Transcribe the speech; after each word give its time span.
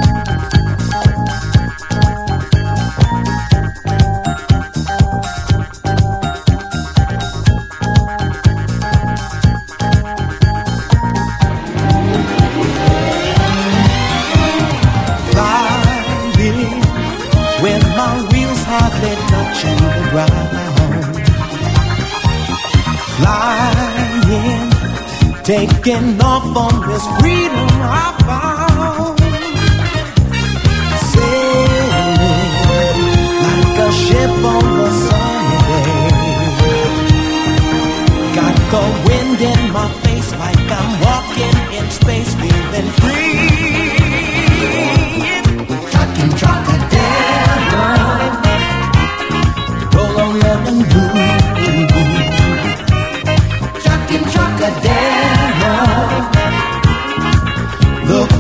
Taking 25.54 26.20
off 26.20 26.58
on 26.58 26.74
this 26.90 27.06
freedom 27.20 27.70
I 27.86 28.23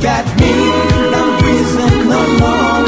Look 0.03 0.11
at 0.11 0.27
me, 0.37 0.51
I'm 1.15 1.29
breezing 1.39 2.11
along. 2.11 2.83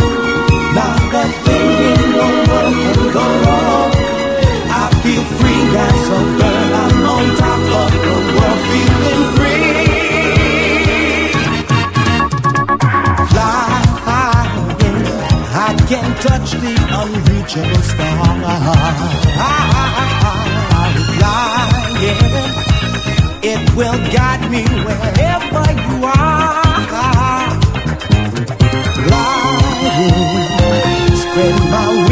Not 0.75 1.15
a 1.15 1.25
thing 1.45 1.69
in 1.91 2.11
the 2.11 2.27
world 2.43 2.75
can 2.83 3.01
go 3.15 3.25
wrong. 3.43 3.91
I 4.67 4.83
feel 5.01 5.23
free 5.37 5.65
as 5.87 6.09
a 6.09 6.21
bird. 6.39 6.71
I'm 6.83 7.07
on 7.15 7.25
top 7.39 7.63
of 7.81 7.91
the 8.03 8.15
world, 8.35 8.61
feeling 8.67 9.23
free. 9.35 9.71
Flying, 13.31 13.89
I 15.55 15.71
can 15.87 16.09
touch 16.19 16.49
the 16.63 16.75
unreachable 16.99 17.83
star. 17.91 18.27
Flying, 21.15 22.19
it 23.41 23.61
will 23.77 23.99
guide 24.11 24.43
me 24.51 24.63
wherever 24.83 25.14
When 31.35 31.69
my 31.69 32.04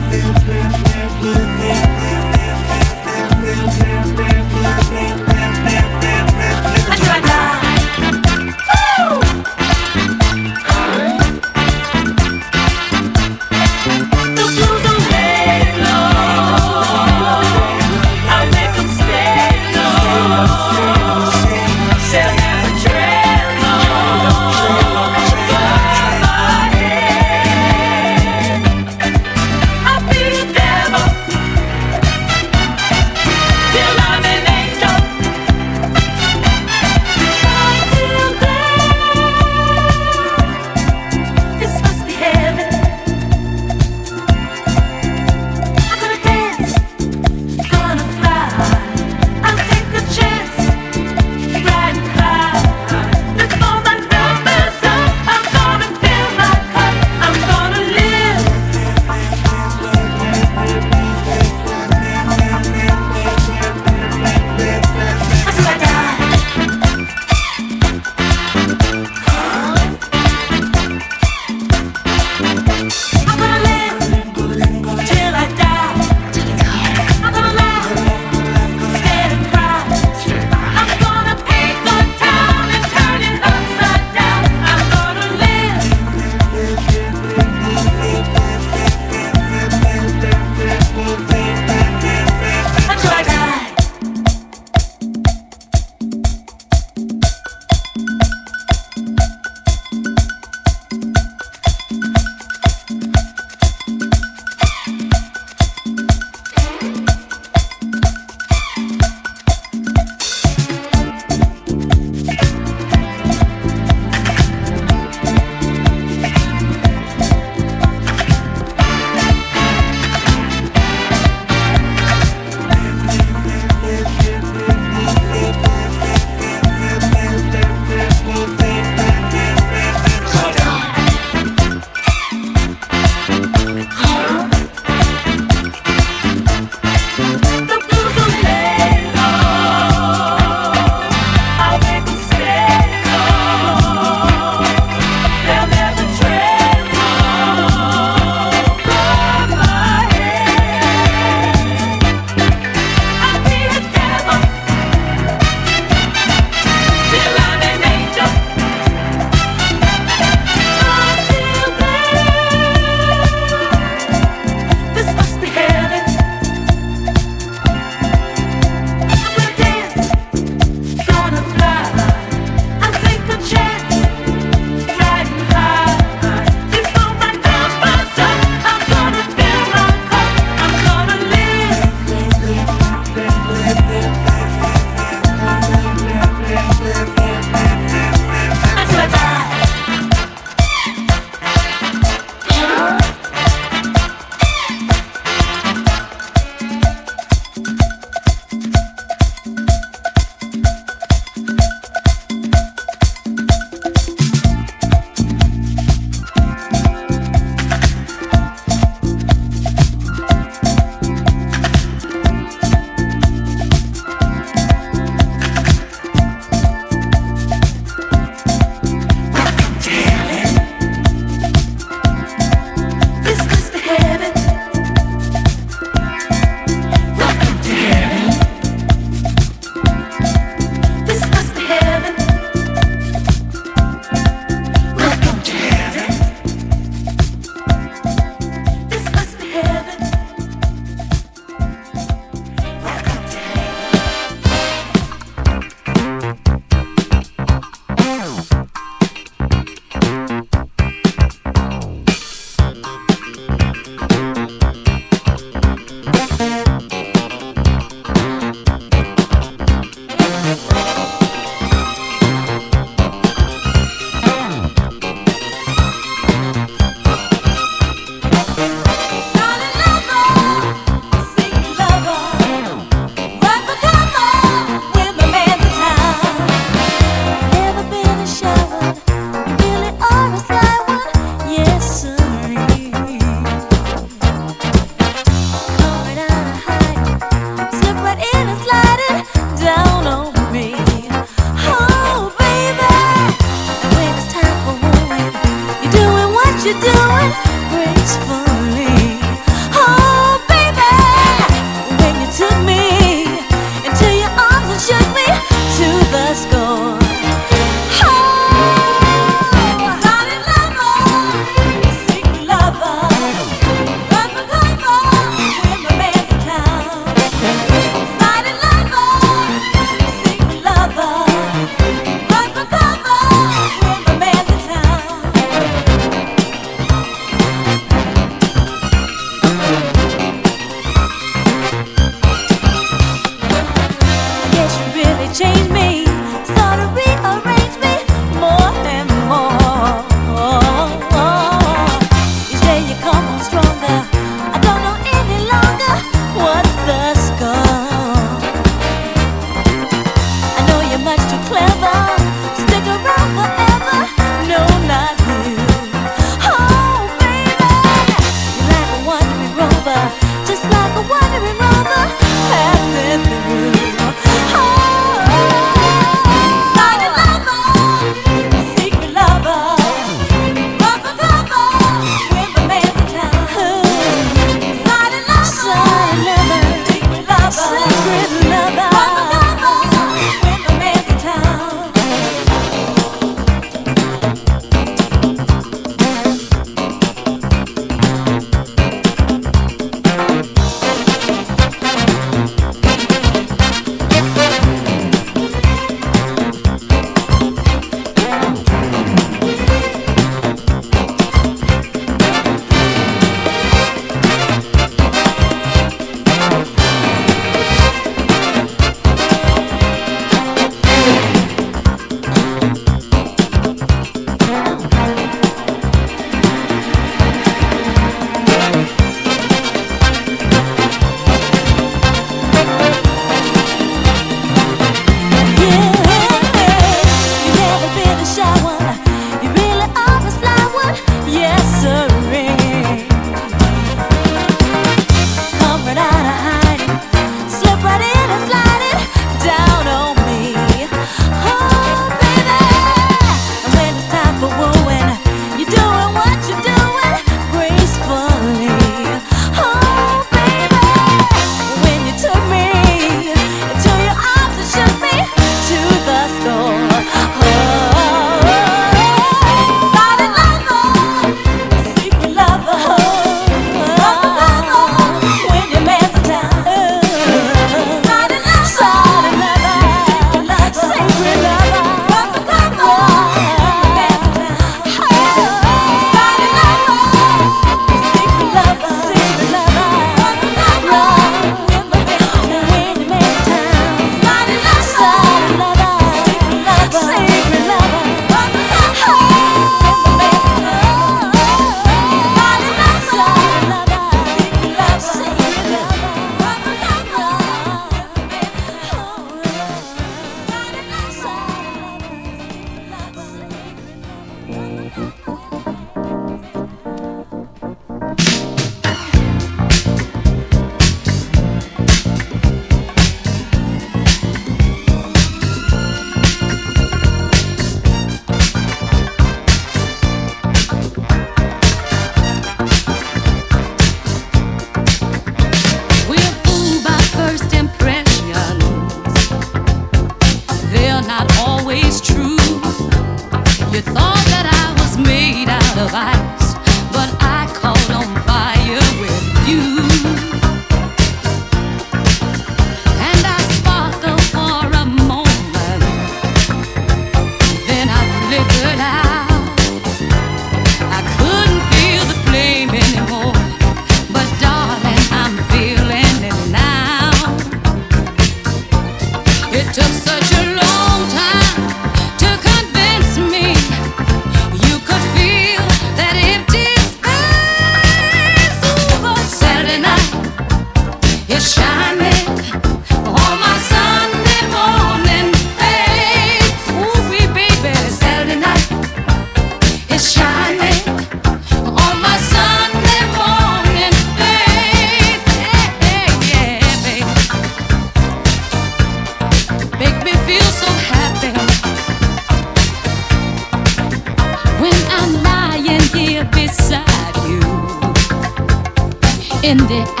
feel 599.59 600.00